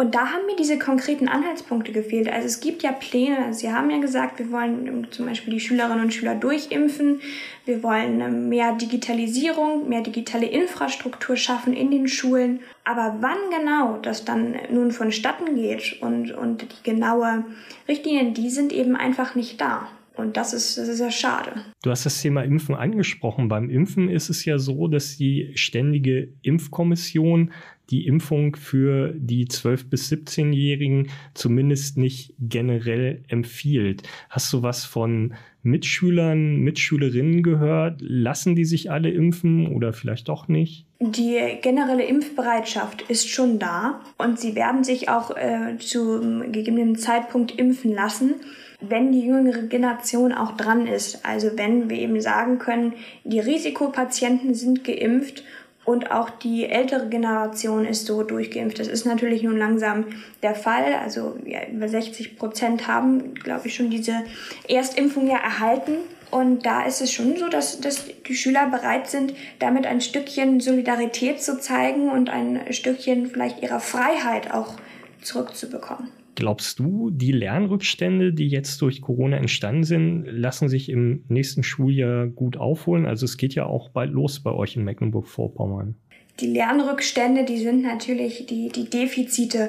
[0.00, 2.26] Und da haben mir diese konkreten Anhaltspunkte gefehlt.
[2.32, 3.52] Also es gibt ja Pläne.
[3.52, 7.20] Sie haben ja gesagt, wir wollen ähm, zum Beispiel die Schülerinnen und Schüler durchimpfen.
[7.66, 12.60] Wir wollen ähm, mehr Digitalisierung, mehr digitale Infrastruktur schaffen in den Schulen.
[12.82, 17.44] Aber wann genau das dann nun vonstatten geht und, und die genaue
[17.86, 19.86] Richtlinien, die sind eben einfach nicht da.
[20.16, 21.52] Und das ist, das ist sehr schade.
[21.82, 23.48] Du hast das Thema Impfen angesprochen.
[23.48, 27.52] Beim Impfen ist es ja so, dass die ständige Impfkommission
[27.90, 34.02] die Impfung für die 12- bis 17-Jährigen zumindest nicht generell empfiehlt.
[34.28, 38.00] Hast du was von Mitschülern, Mitschülerinnen gehört?
[38.00, 40.86] Lassen die sich alle impfen oder vielleicht doch nicht?
[41.00, 47.58] Die generelle Impfbereitschaft ist schon da und sie werden sich auch äh, zu gegebenen Zeitpunkt
[47.58, 48.34] impfen lassen
[48.80, 51.24] wenn die jüngere Generation auch dran ist.
[51.24, 55.44] Also wenn wir eben sagen können, die Risikopatienten sind geimpft
[55.84, 58.78] und auch die ältere Generation ist so durchgeimpft.
[58.78, 60.06] Das ist natürlich nun langsam
[60.42, 60.94] der Fall.
[61.02, 64.22] Also ja, über 60 Prozent haben, glaube ich, schon diese
[64.68, 65.92] Erstimpfung ja erhalten.
[66.30, 70.60] Und da ist es schon so, dass, dass die Schüler bereit sind, damit ein Stückchen
[70.60, 74.74] Solidarität zu zeigen und ein Stückchen vielleicht ihrer Freiheit auch
[75.22, 76.19] zurückzubekommen.
[76.40, 82.28] Glaubst du, die Lernrückstände, die jetzt durch Corona entstanden sind, lassen sich im nächsten Schuljahr
[82.28, 83.04] gut aufholen?
[83.04, 85.96] Also es geht ja auch bald los bei euch in Mecklenburg-Vorpommern.
[86.40, 89.68] Die Lernrückstände, die sind natürlich, die, die Defizite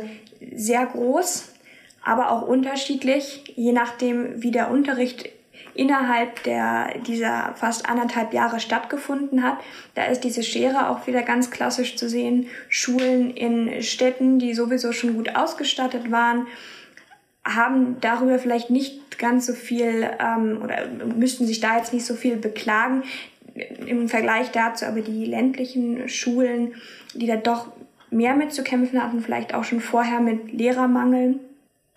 [0.55, 1.53] sehr groß,
[2.05, 5.27] aber auch unterschiedlich, je nachdem, wie der Unterricht
[5.73, 9.57] innerhalb der, dieser fast anderthalb Jahre stattgefunden hat.
[9.95, 12.47] Da ist diese Schere auch wieder ganz klassisch zu sehen.
[12.69, 16.47] Schulen in Städten, die sowieso schon gut ausgestattet waren,
[17.43, 22.15] haben darüber vielleicht nicht ganz so viel ähm, oder müssten sich da jetzt nicht so
[22.15, 23.03] viel beklagen.
[23.85, 26.75] Im Vergleich dazu aber die ländlichen Schulen,
[27.13, 27.67] die da doch
[28.09, 31.39] mehr mitzukämpfen hatten, vielleicht auch schon vorher mit Lehrermangel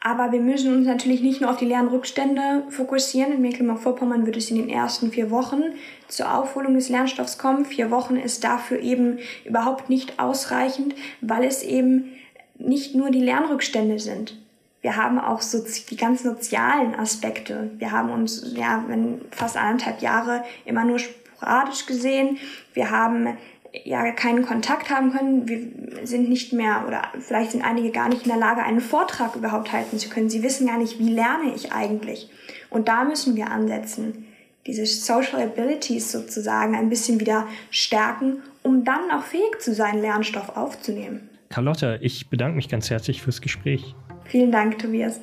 [0.06, 3.32] aber wir müssen uns natürlich nicht nur auf die Lernrückstände fokussieren.
[3.32, 5.62] In Mecklenburg-Vorpommern wird es in den ersten vier Wochen
[6.08, 7.64] zur Aufholung des Lernstoffs kommen.
[7.64, 12.12] Vier Wochen ist dafür eben überhaupt nicht ausreichend, weil es eben
[12.58, 14.38] nicht nur die Lernrückstände sind.
[14.82, 17.70] Wir haben auch so die ganz sozialen Aspekte.
[17.78, 18.84] Wir haben uns ja
[19.30, 22.36] fast anderthalb Jahre immer nur sporadisch gesehen.
[22.74, 23.38] Wir haben
[23.84, 25.48] ja keinen Kontakt haben können.
[25.48, 29.34] Wir sind nicht mehr oder vielleicht sind einige gar nicht in der Lage, einen Vortrag
[29.34, 30.30] überhaupt halten zu können.
[30.30, 32.30] Sie wissen gar nicht, wie lerne ich eigentlich.
[32.70, 34.26] Und da müssen wir ansetzen,
[34.66, 40.56] diese Social Abilities sozusagen ein bisschen wieder stärken, um dann auch fähig zu sein, Lernstoff
[40.56, 41.28] aufzunehmen.
[41.50, 43.94] Carlotta, ich bedanke mich ganz herzlich fürs Gespräch.
[44.24, 45.20] Vielen Dank, Tobias.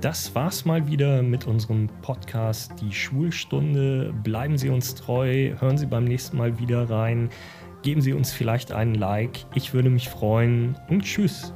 [0.00, 4.14] Das war's mal wieder mit unserem Podcast Die Schulstunde.
[4.22, 7.30] Bleiben Sie uns treu, hören Sie beim nächsten Mal wieder rein.
[7.82, 9.46] Geben Sie uns vielleicht einen Like.
[9.54, 11.52] Ich würde mich freuen und tschüss.